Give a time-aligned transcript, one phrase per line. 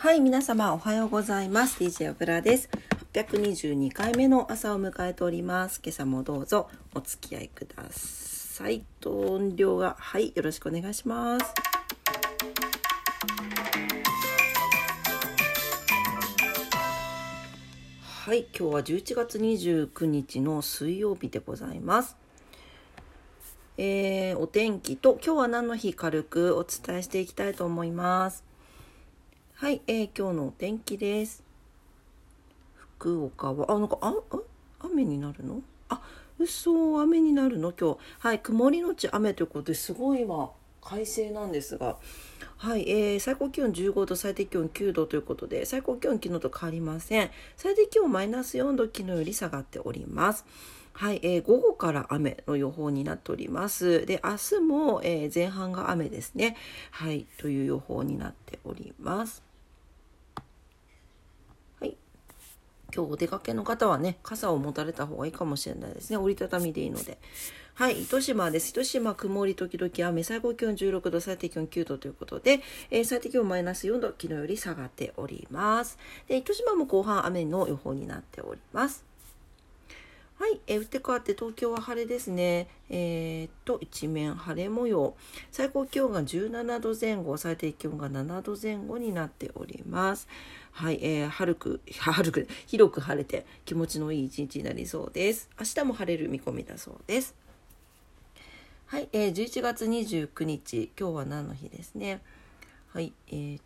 [0.00, 1.82] はい、皆様おはようございます。
[1.82, 2.70] DJ オブラです。
[3.14, 5.80] 822回目の朝を迎えております。
[5.84, 8.84] 今朝もどうぞお付き合いください。
[9.00, 11.52] と音量が、はい、よろしくお願いします。
[18.04, 22.16] はい、今日は11月29日の水曜日でございます。
[23.76, 28.47] えー、お天気と今日は何の日軽くお伝えしていきたいと思います。
[29.60, 31.42] はい、えー、今日のお天気です。
[32.76, 34.38] 福岡は、あ、なんか、あ、あ
[34.84, 35.62] 雨になるの？
[35.88, 36.00] あ、
[36.38, 37.72] 嘘、雨になるの？
[37.72, 37.98] 今日。
[38.20, 41.96] はい、曇りのち雨ということですごい今、快晴なんですが、
[42.56, 47.30] はい、えー、最高気温15度、最低気温9度ということで、最高気温昨日と変わりません。
[47.56, 50.44] 最低気温マイナス4度、昨日より下がっております。
[50.92, 54.06] はい、えー、午後から雨の予報になっております。
[54.06, 56.56] で、明日も、えー、前半が雨ですね。
[56.92, 59.42] はい、という予報になっております。
[61.80, 61.96] はい。
[62.98, 66.16] 今日お出かけの方はね、傘を持たれた方がいいかもしれないですね。
[66.16, 67.18] 折りたたみでいいので。
[67.74, 68.70] はい、糸島です。
[68.70, 72.58] 糸島曇り時々雨、最高気温16度、最低気温9度ということで、
[72.90, 75.96] えー、最低気温マイナス4度、昨日より下がっております。
[76.26, 79.07] で、糸島も後半雨の予報になっております。
[80.70, 82.68] えー、打って変わって東京は晴れですね。
[82.90, 85.16] えー、っと、一面晴れ模様。
[85.50, 90.28] 最高気温が17度前後、最低気温が7度前後になっております。
[90.72, 95.48] はい、えー、春く、 春く、広く晴れて気持ちのいい一日になりそうです。
[95.58, 97.34] 明日も晴れる見込みだそうです。
[98.86, 102.20] はい、えー、11月29日、今日は何の日ですね。
[102.92, 103.62] はい、えー、っ、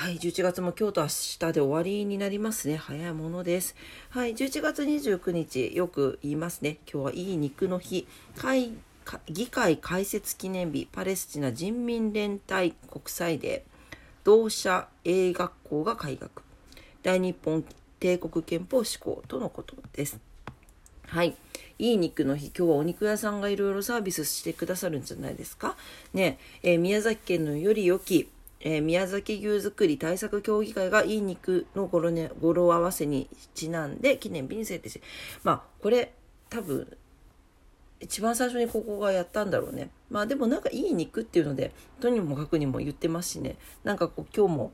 [0.00, 2.78] はい、11月も今日と明日で終わりになりますね。
[2.78, 3.76] 早いものです。
[4.08, 6.78] はい、11月29日、よく言いますね。
[6.90, 8.06] 今日はいい肉の日。
[8.34, 8.72] 会
[9.26, 16.44] 議会開設記念日、パレスチナ人民連帯国際デー、同社英学校が開学、
[17.02, 17.62] 大日本
[17.98, 20.18] 帝国憲法施行とのことです。
[21.08, 21.36] はい。
[21.78, 25.76] いい肉の日、今日はお肉屋さんがいろいろサービスしてくださるんじゃないですか。
[26.14, 28.30] ね、えー、宮崎県のより良き、
[28.60, 35.00] えー、宮崎牛作り対策協議会がいい肉の語呂,、ね、語呂合わせにちなんで記念日に制定し、
[35.42, 36.12] まあ、これ
[36.50, 36.96] 多分、
[38.00, 39.90] 一番最初にここがやったんだろうね。
[40.10, 43.56] まあでもなんかいい肉っていうので、とにもかくにも言ってますしね。
[43.84, 44.72] なんかこう今日も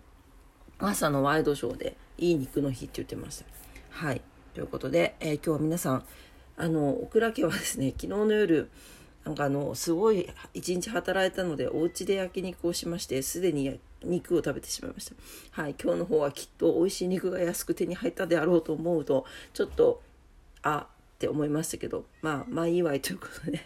[0.79, 3.45] 朝のワイドショーでいい肉の日って言ってました。
[3.91, 4.23] はい。
[4.55, 6.05] ということで、えー、今日は皆さん、
[6.57, 8.71] あの、オクラ家はですね、昨日の夜、
[9.27, 15.07] なんかあの、すごい一日働いたので、お家で焼肉をしまして、すでに肉を食べてしまいまし
[15.51, 15.63] た。
[15.63, 15.75] はい。
[15.83, 20.01] 今日の方はきっと美味しい肉が安く手に入ったであろうと思うと、ちょっと、
[20.63, 23.61] あ、って思いましたけど、まあ、まあ祝いということで、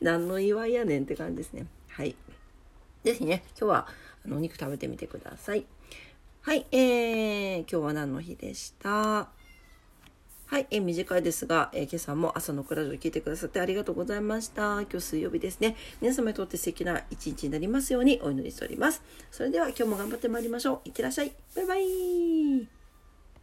[0.00, 1.66] 何の祝いやねんって感じですね。
[1.90, 2.16] はい。
[3.04, 3.88] ぜひね、今日は
[4.24, 5.66] あのお肉食べてみてください。
[6.40, 9.28] はい、えー、今日は何の日でした？
[10.50, 14.80] はい、えー、短いですが、え、今朝も朝のクラジオ聞いてくださってありがとうございました。
[14.80, 15.76] 今日水曜日ですね。
[16.00, 19.00] 皆様にとって素敵な一日になりますようにお祈りしております。
[19.30, 20.88] それでは今日も頑張ってまいりましょう。
[20.88, 21.32] いってらっしゃい。
[21.54, 22.79] バイバイ。